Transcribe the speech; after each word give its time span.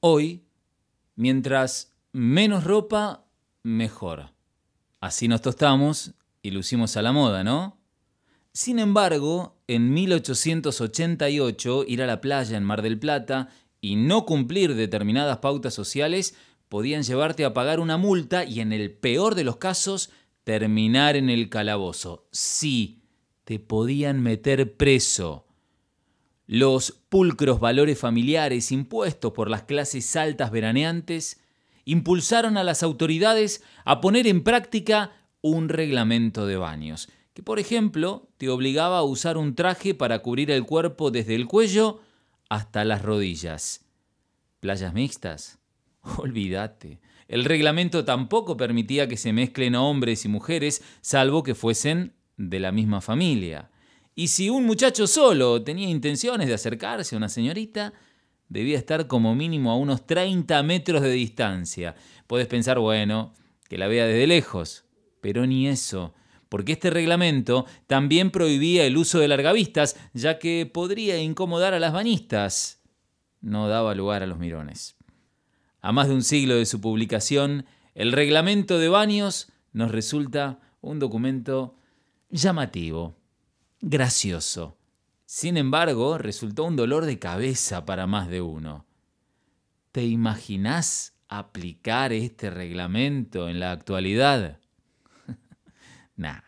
Hoy, 0.00 0.44
mientras 1.16 1.94
menos 2.12 2.64
ropa, 2.64 3.26
mejor. 3.64 4.32
Así 5.00 5.26
nos 5.26 5.42
tostamos 5.42 6.12
y 6.40 6.52
lucimos 6.52 6.96
a 6.96 7.02
la 7.02 7.12
moda, 7.12 7.42
¿no? 7.42 7.78
Sin 8.52 8.78
embargo, 8.78 9.56
en 9.66 9.92
1888 9.92 11.84
ir 11.88 12.02
a 12.02 12.06
la 12.06 12.20
playa 12.20 12.56
en 12.56 12.64
Mar 12.64 12.82
del 12.82 12.98
Plata 12.98 13.48
y 13.80 13.96
no 13.96 14.24
cumplir 14.24 14.74
determinadas 14.74 15.38
pautas 15.38 15.74
sociales 15.74 16.36
podían 16.68 17.02
llevarte 17.02 17.44
a 17.44 17.52
pagar 17.52 17.80
una 17.80 17.96
multa 17.96 18.44
y 18.44 18.60
en 18.60 18.72
el 18.72 18.92
peor 18.92 19.34
de 19.34 19.44
los 19.44 19.56
casos 19.56 20.10
terminar 20.44 21.16
en 21.16 21.28
el 21.28 21.48
calabozo. 21.48 22.28
Sí, 22.30 23.02
te 23.42 23.58
podían 23.58 24.22
meter 24.22 24.76
preso. 24.76 25.47
Los 26.50 26.92
pulcros 27.10 27.60
valores 27.60 27.98
familiares 27.98 28.72
impuestos 28.72 29.32
por 29.32 29.50
las 29.50 29.64
clases 29.64 30.16
altas 30.16 30.50
veraneantes 30.50 31.42
impulsaron 31.84 32.56
a 32.56 32.64
las 32.64 32.82
autoridades 32.82 33.62
a 33.84 34.00
poner 34.00 34.26
en 34.26 34.42
práctica 34.42 35.12
un 35.42 35.68
reglamento 35.68 36.46
de 36.46 36.56
baños, 36.56 37.10
que 37.34 37.42
por 37.42 37.58
ejemplo 37.58 38.30
te 38.38 38.48
obligaba 38.48 38.96
a 38.96 39.02
usar 39.02 39.36
un 39.36 39.54
traje 39.54 39.92
para 39.94 40.20
cubrir 40.20 40.50
el 40.50 40.64
cuerpo 40.64 41.10
desde 41.10 41.34
el 41.34 41.46
cuello 41.46 42.00
hasta 42.48 42.82
las 42.86 43.02
rodillas. 43.02 43.84
¿Playas 44.60 44.94
mixtas? 44.94 45.58
Olvídate. 46.16 46.98
El 47.28 47.44
reglamento 47.44 48.06
tampoco 48.06 48.56
permitía 48.56 49.06
que 49.06 49.18
se 49.18 49.34
mezclen 49.34 49.74
hombres 49.74 50.24
y 50.24 50.28
mujeres, 50.28 50.82
salvo 51.02 51.42
que 51.42 51.54
fuesen 51.54 52.14
de 52.38 52.58
la 52.58 52.72
misma 52.72 53.02
familia. 53.02 53.70
Y 54.18 54.26
si 54.26 54.50
un 54.50 54.66
muchacho 54.66 55.06
solo 55.06 55.62
tenía 55.62 55.88
intenciones 55.88 56.48
de 56.48 56.54
acercarse 56.54 57.14
a 57.14 57.18
una 57.18 57.28
señorita, 57.28 57.92
debía 58.48 58.76
estar 58.76 59.06
como 59.06 59.36
mínimo 59.36 59.70
a 59.70 59.76
unos 59.76 60.08
30 60.08 60.60
metros 60.64 61.02
de 61.02 61.12
distancia. 61.12 61.94
Puedes 62.26 62.48
pensar, 62.48 62.80
bueno, 62.80 63.32
que 63.68 63.78
la 63.78 63.86
vea 63.86 64.06
desde 64.06 64.26
lejos, 64.26 64.86
pero 65.20 65.46
ni 65.46 65.68
eso, 65.68 66.14
porque 66.48 66.72
este 66.72 66.90
reglamento 66.90 67.64
también 67.86 68.32
prohibía 68.32 68.84
el 68.86 68.96
uso 68.96 69.20
de 69.20 69.28
largavistas, 69.28 69.94
ya 70.14 70.40
que 70.40 70.66
podría 70.66 71.16
incomodar 71.22 71.72
a 71.72 71.78
las 71.78 71.92
bañistas. 71.92 72.82
No 73.40 73.68
daba 73.68 73.94
lugar 73.94 74.24
a 74.24 74.26
los 74.26 74.40
mirones. 74.40 74.96
A 75.80 75.92
más 75.92 76.08
de 76.08 76.14
un 76.14 76.24
siglo 76.24 76.56
de 76.56 76.66
su 76.66 76.80
publicación, 76.80 77.66
el 77.94 78.10
reglamento 78.10 78.80
de 78.80 78.88
baños 78.88 79.52
nos 79.72 79.92
resulta 79.92 80.58
un 80.80 80.98
documento 80.98 81.76
llamativo, 82.30 83.17
gracioso. 83.80 84.76
Sin 85.24 85.56
embargo, 85.56 86.18
resultó 86.18 86.64
un 86.64 86.76
dolor 86.76 87.04
de 87.04 87.18
cabeza 87.18 87.84
para 87.84 88.06
más 88.06 88.28
de 88.28 88.40
uno. 88.40 88.86
¿Te 89.92 90.04
imaginás 90.04 91.14
aplicar 91.28 92.12
este 92.12 92.50
reglamento 92.50 93.48
en 93.48 93.60
la 93.60 93.72
actualidad? 93.72 94.58
nah, 96.16 96.40